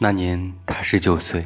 [0.00, 1.44] 那年他十九岁，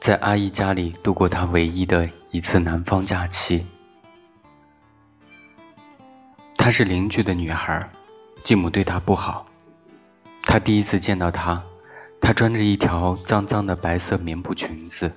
[0.00, 3.64] 在阿姨家里度过他唯一的一次南方假期。
[6.58, 7.88] 她是邻居的女孩，
[8.44, 9.46] 继母对她不好。
[10.42, 11.62] 他第一次见到她，
[12.20, 15.10] 她穿着一条脏脏的白色棉布裙子，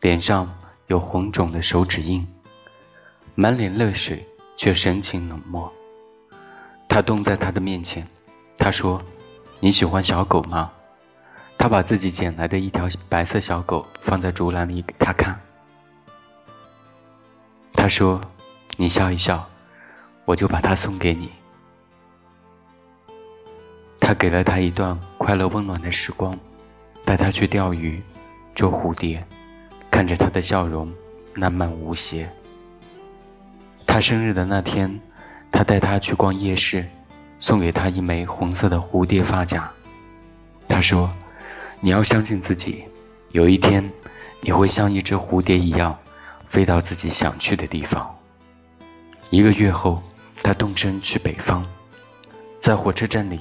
[0.00, 0.52] 脸上
[0.88, 2.26] 有红肿的手指印，
[3.36, 4.26] 满脸泪水
[4.56, 5.72] 却神情冷漠。
[6.88, 8.04] 他蹲在她的面前，
[8.58, 9.00] 他说
[9.60, 10.72] ：“你喜欢小狗吗？”
[11.66, 15.36] 他把自己捡来的一条白色小狗放在竹篮里给他看。
[17.72, 18.20] 他说
[18.78, 19.44] ：“你笑一笑，
[20.24, 21.28] 我就把它送给你。”
[23.98, 26.38] 他给了他一段快乐温暖的时光，
[27.04, 28.00] 带他去钓鱼，
[28.54, 29.26] 捉蝴蝶，
[29.90, 30.88] 看着他的笑容
[31.34, 32.30] 烂漫无邪。
[33.84, 35.00] 他生日的那天，
[35.50, 36.86] 他带他去逛夜市，
[37.40, 39.68] 送给他一枚红色的蝴蝶发夹。
[40.68, 41.10] 他说。
[41.80, 42.84] 你要相信自己，
[43.32, 43.88] 有一天，
[44.40, 45.96] 你会像一只蝴蝶一样，
[46.48, 48.12] 飞到自己想去的地方。
[49.30, 50.02] 一个月后，
[50.42, 51.64] 他动身去北方，
[52.60, 53.40] 在火车站里，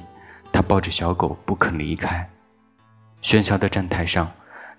[0.51, 2.27] 他抱着小狗不肯离开。
[3.23, 4.29] 喧嚣的站台上，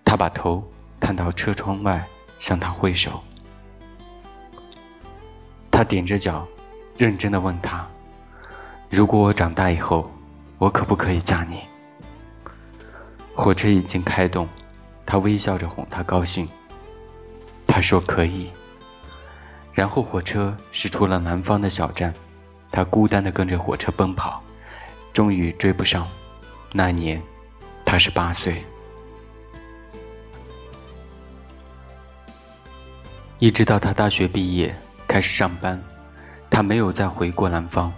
[0.04, 0.62] 他把头
[1.00, 2.04] 探到车窗外，
[2.38, 3.22] 向他挥手。
[5.70, 6.46] 他踮着脚，
[6.96, 7.86] 认真的问他
[8.90, 10.10] ：“如果我长大以后，
[10.58, 11.60] 我可不可以嫁你？”
[13.36, 14.48] 火车已经开动，
[15.04, 16.48] 他微笑着哄她高兴。
[17.66, 18.50] 他说可以。
[19.74, 22.12] 然后火车驶出了南方的小站，
[22.72, 24.42] 他孤单的跟着火车奔跑，
[25.12, 26.08] 终于追不上。
[26.72, 27.22] 那年，
[27.84, 28.64] 他是八岁。
[33.38, 34.74] 一直到他大学毕业
[35.06, 35.80] 开始上班，
[36.50, 37.92] 他没有再回过南方。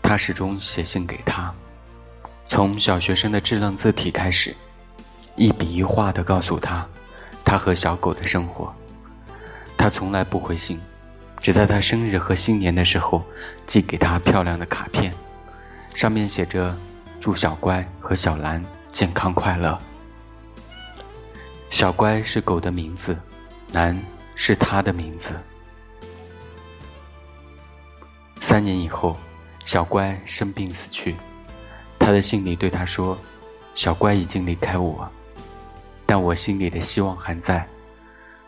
[0.00, 1.52] 他始终写信给他。
[2.48, 4.56] 从小学生的稚嫩字体开始，
[5.36, 6.86] 一笔一画地告诉他，
[7.44, 8.74] 他和小狗的生活。
[9.76, 10.80] 他从来不回信，
[11.40, 13.22] 只在他生日和新年的时候
[13.66, 15.12] 寄给他漂亮的卡片，
[15.94, 16.74] 上面写着
[17.20, 19.78] “祝小乖和小兰健康快乐”。
[21.70, 23.16] 小乖是狗的名字，
[23.72, 23.96] 兰
[24.34, 25.28] 是他的名字。
[28.40, 29.16] 三年以后，
[29.66, 31.14] 小乖生病死去。
[32.08, 33.18] 他的信里对他说
[33.76, 35.06] ：“小乖已经离开我，
[36.06, 37.68] 但我心里的希望还在。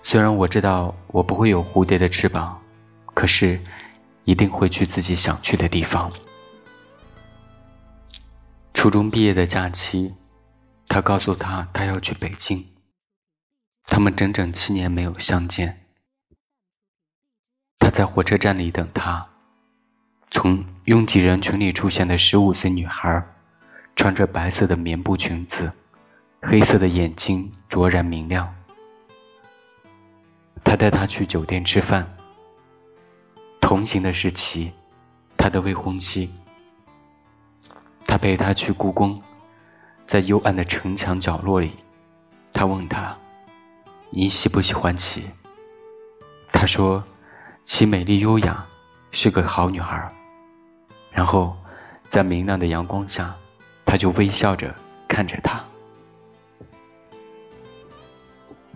[0.03, 2.59] 虽然我知道我不会有蝴蝶的翅膀，
[3.09, 3.61] 可是
[4.25, 6.11] 一定会去自己想去的地方。”
[8.73, 10.15] 初中毕业的假期，
[10.89, 12.67] 他告诉他他要去北京。
[13.85, 15.85] 他们整整七年没有相见。
[17.79, 19.29] 他在火车站里等他，
[20.31, 23.23] 从拥挤人群里出现的十五岁女孩。
[24.01, 25.71] 穿着白色的棉布裙子，
[26.41, 28.51] 黑色的眼睛灼然明亮。
[30.65, 32.11] 他带她去酒店吃饭。
[33.61, 34.73] 同行的是琪，
[35.37, 36.31] 他的未婚妻。
[38.07, 39.21] 他陪她去故宫，
[40.07, 41.73] 在幽暗的城墙角落里，
[42.55, 43.15] 他问她
[44.09, 45.27] ：“你喜不喜欢琪？”
[46.51, 47.05] 她说
[47.67, 48.65] ：“琪美丽优雅，
[49.11, 50.11] 是个好女孩。”
[51.13, 51.55] 然后，
[52.05, 53.37] 在明亮的阳光下。
[53.91, 54.73] 他就微笑着
[55.09, 55.61] 看着他。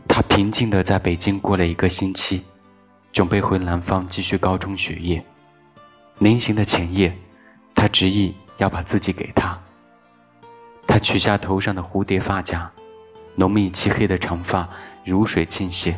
[0.08, 2.42] 他平静的在北京过了一个星期，
[3.12, 5.24] 准备回南方继续高中学业。
[6.18, 7.16] 临行的前夜，
[7.76, 9.56] 他执意要把自己给他。
[10.84, 12.68] 他取下头上的蝴蝶发夹，
[13.36, 14.68] 浓密漆黑的长发
[15.04, 15.94] 如水倾泻。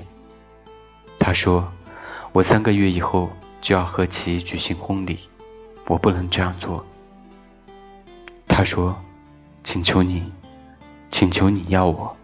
[1.19, 1.67] 他说
[2.33, 3.31] ：“我三个月以后
[3.63, 5.21] 就要和其举行婚礼，
[5.87, 6.85] 我不能这样做。”
[8.47, 8.95] 他说。
[9.67, 10.23] 请求你，
[11.11, 12.17] 请求你要我。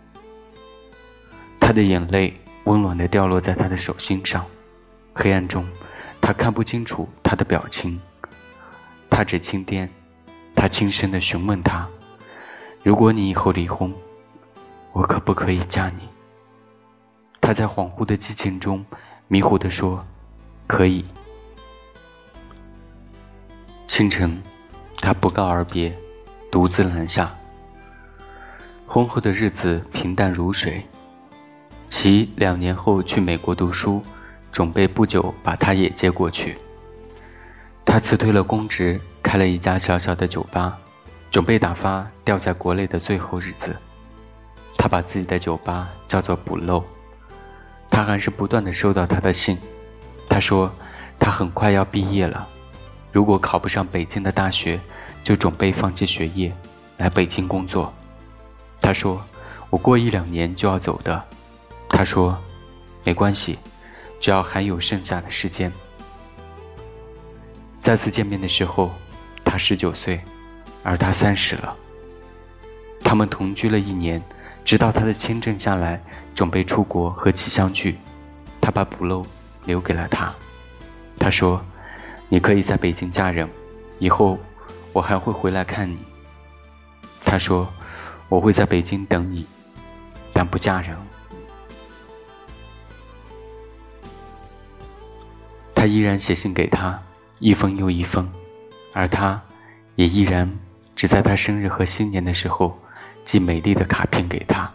[1.58, 4.47] 他的眼泪温暖的掉落在他的手心上，
[5.12, 5.66] 黑暗中，
[6.21, 8.00] 他看不清楚他的表情。
[9.10, 9.89] 他只轻掂，
[10.54, 11.84] 他轻声的询问他
[12.84, 13.92] ：“如果你以后离婚，
[14.92, 16.09] 我可不可以嫁你？”
[17.42, 18.86] 他在恍惚的激情中，
[19.27, 20.06] 迷糊的说
[20.68, 21.04] ：“可以。”
[23.88, 24.41] 清晨，
[24.98, 25.92] 他不告而别。
[26.53, 27.34] 独自南下。
[28.87, 30.87] 婚后的日子平淡如水。
[31.89, 34.04] 其两年后去美国读书，
[34.53, 36.59] 准备不久把他也接过去。
[37.87, 40.77] 他辞退了公职，开了一家小小的酒吧，
[41.31, 43.75] 准备打发掉在国内的最后日子。
[44.77, 46.84] 他把自己的酒吧叫做“补漏”。
[47.89, 49.59] 他还是不断的收到他的信。
[50.28, 50.71] 他说，
[51.19, 52.47] 他很快要毕业了，
[53.10, 54.78] 如果考不上北京的大学。
[55.24, 56.53] 就准备放弃学业，
[56.97, 57.92] 来北京工作。
[58.80, 59.22] 他说
[59.71, 61.22] ：“我过一两年就要走的。”
[61.89, 62.36] 他说
[63.04, 63.59] ：“没关系，
[64.21, 65.72] 只要还有剩下的时间。”
[67.83, 68.91] 再次见面的时候，
[69.45, 70.21] 他十九岁，
[70.83, 71.77] 而他三十了。
[73.04, 74.22] 他们同居了一年，
[74.65, 76.01] 直到他的签证下来，
[76.34, 77.98] 准备出国和其相聚。
[78.60, 79.24] 他把补漏
[79.65, 80.33] 留给了他。
[81.19, 81.60] 他说
[82.28, 83.48] ：“你可以在北京嫁人，
[83.98, 84.39] 以后
[84.92, 85.98] 我还会回来看你。”
[87.24, 87.66] 他说
[88.28, 89.47] ：“我会在北京等你，
[90.33, 90.97] 但不嫁人。”
[95.74, 97.00] 他依然写信给他。
[97.44, 98.30] 一封又一封，
[98.92, 99.42] 而他，
[99.97, 100.48] 也依然
[100.95, 102.78] 只在他生日和新年的时候
[103.24, 104.72] 寄美丽的卡片给他。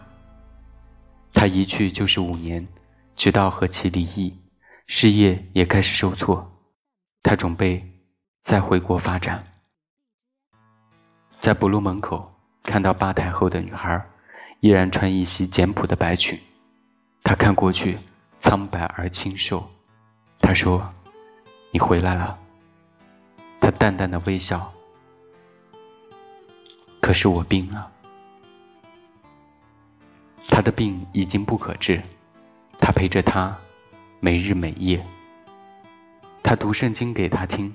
[1.32, 2.68] 他一去就是五年，
[3.16, 4.38] 直到和其离异，
[4.86, 6.46] 事业也开始受挫，
[7.22, 7.82] 他准备
[8.42, 9.42] 再回国发展。
[11.48, 12.30] 在补录门口
[12.62, 14.04] 看到吧台后的女孩，
[14.60, 16.38] 依然穿一袭简朴的白裙，
[17.24, 17.98] 他看过去
[18.38, 19.66] 苍白而清瘦。
[20.40, 20.86] 他说
[21.72, 22.38] ：“你回来了。”
[23.62, 24.70] 他淡淡的微笑。
[27.00, 27.90] 可是我病了，
[30.48, 31.98] 他的病已经不可治。
[32.78, 33.56] 他陪着他，
[34.20, 35.02] 每日每夜。
[36.42, 37.74] 他读圣经给他听，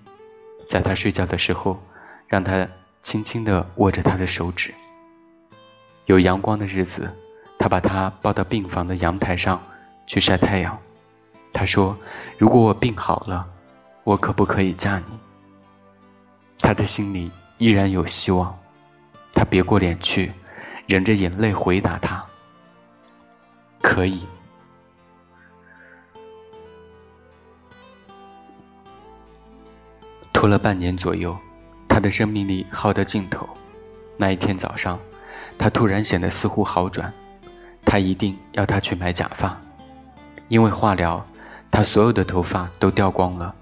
[0.69, 1.81] 在他睡觉的时候，
[2.27, 2.69] 让他
[3.03, 4.73] 轻轻的握着他的手指。
[6.05, 7.13] 有阳光的日子，
[7.59, 9.61] 他把他抱到病房的阳台上
[10.07, 10.77] 去晒太阳。
[11.53, 11.95] 他说
[12.39, 13.47] ：“如果我病好了，
[14.03, 15.05] 我可不可以嫁你？”
[16.59, 18.57] 他的心里依然有希望，
[19.31, 20.31] 他别过脸去，
[20.87, 22.25] 忍着眼泪回答他
[23.83, 24.25] ：“可以。”
[30.33, 31.37] 拖了半年左右，
[31.93, 33.47] 他的生命力耗到尽头。
[34.17, 34.99] 那一天早上，
[35.59, 37.13] 他突然显得似乎好转。
[37.85, 39.55] 他一定要他去买假发，
[40.47, 41.23] 因为化疗，
[41.69, 43.53] 他所有的头发都掉光了。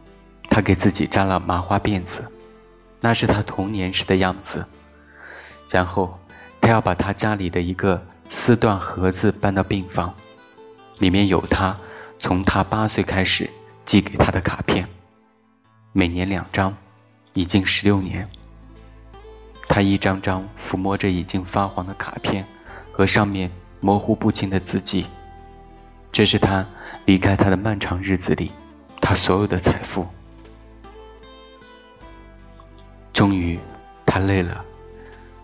[0.50, 2.24] 他给自己扎了麻花辫子。
[3.02, 4.66] 那是他童年时的样子，
[5.70, 6.18] 然后
[6.62, 10.14] 他要把他家里的一个丝缎盒子搬到病房，
[11.00, 11.76] 里面有他
[12.18, 13.50] 从他八岁开始
[13.86, 14.88] 寄给他的卡片，
[15.92, 16.74] 每年两张，
[17.34, 18.28] 已经十六年。
[19.68, 22.46] 他一张张抚摸着已经发黄的卡片
[22.92, 23.50] 和上面
[23.80, 25.06] 模糊不清的字迹，
[26.12, 26.66] 这是他
[27.06, 28.52] 离开他的漫长日子里，
[29.00, 30.06] 他所有的财富。
[33.14, 33.58] 终于，
[34.06, 34.64] 他累了。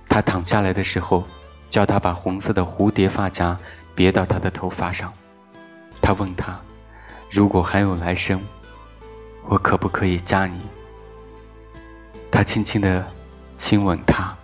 [0.09, 1.23] 他躺下来的时候，
[1.69, 3.57] 叫他把红色的蝴蝶发夹
[3.93, 5.13] 别到他的头发上。
[6.01, 6.59] 他问他
[7.31, 8.41] ：“如果还有来生，
[9.45, 10.59] 我可不可以嫁你？”
[12.31, 13.05] 他轻轻的
[13.57, 14.35] 亲吻他，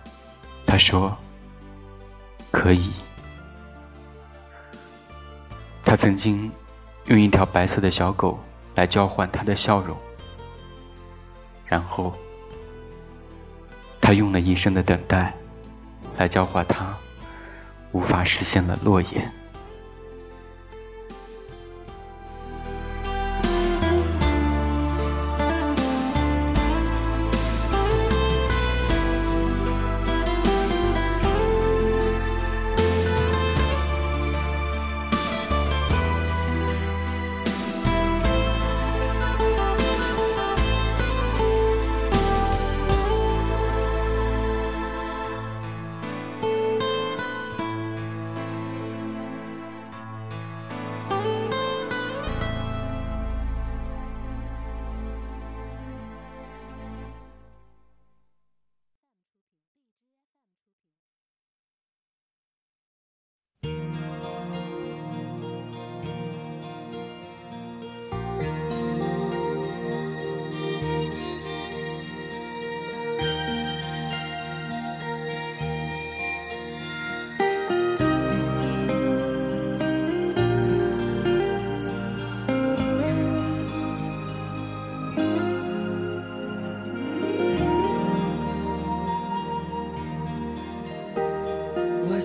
[0.66, 1.16] 他说
[2.50, 2.92] ：“可以。”
[5.84, 6.50] 他曾经
[7.06, 8.38] 用一条白色的小狗
[8.74, 9.96] 来交换他的笑容，
[11.66, 12.12] 然后。
[14.06, 15.32] 他用了一生的等待，
[16.18, 16.94] 来交换他
[17.92, 19.32] 无法实现的诺言。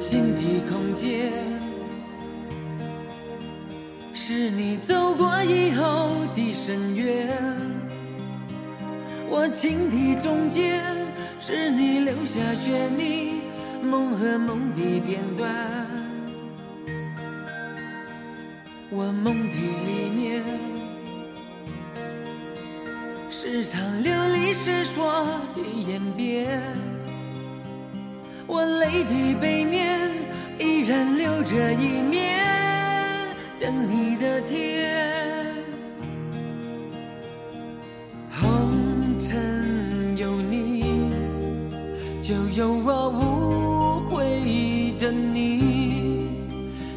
[0.09, 1.31] 心的空间
[4.11, 7.29] 是你走过以后的深渊，
[9.29, 10.83] 我情的中间
[11.39, 13.33] 是你留下旋律
[13.83, 15.85] 梦和梦的片段，
[18.89, 20.43] 我梦的里面
[23.29, 26.59] 是场流离失所的演变，
[28.49, 30.11] 我泪滴背面
[30.59, 30.79] 依。
[30.89, 32.43] 然留着一面
[33.59, 35.53] 等你的天。
[38.31, 41.11] 红尘有你，
[42.23, 46.27] 就有我无悔的你。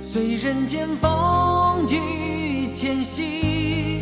[0.00, 4.00] 随人间风雨迁徙，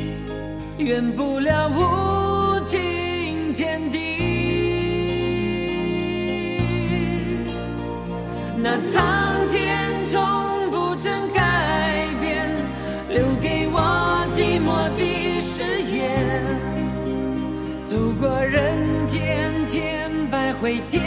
[0.79, 2.20] 圆不了无
[8.63, 12.47] 那苍天从不曾改变，
[13.09, 13.81] 留给我
[14.37, 15.99] 寂寞的誓言。
[17.87, 21.00] 走过人间千百回天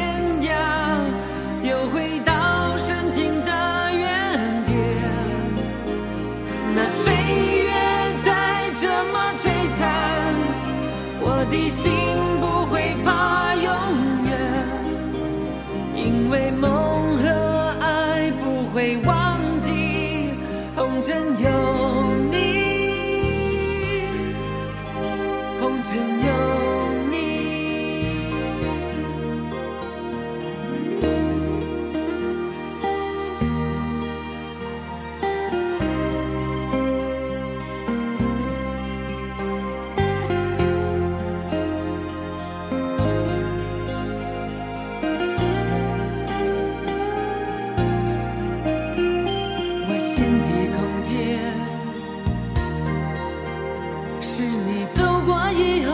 [54.26, 55.92] 是你走过以后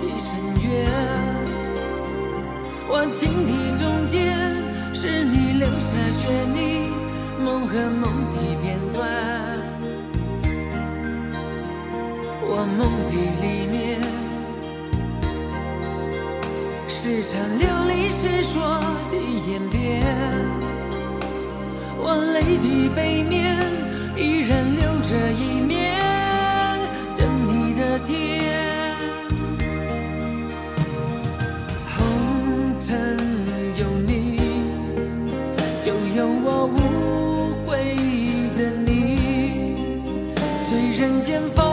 [0.00, 0.88] 的深渊；
[2.88, 4.16] 我情的中间，
[4.94, 6.22] 是你留下血
[6.54, 6.88] 泥
[7.44, 9.02] 梦和梦的片段。
[12.46, 13.12] 我梦的
[13.42, 14.00] 里面，
[16.88, 18.54] 是场流离失所
[19.10, 19.14] 的
[19.50, 19.74] 演变。
[21.98, 23.43] 我泪的背面
[41.24, 41.63] 间风